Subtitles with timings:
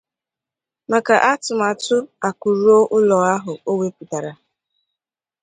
[0.91, 4.31] maka atụmatụ 'Akụ Ruo Ụlọ' ahụ o wepụtara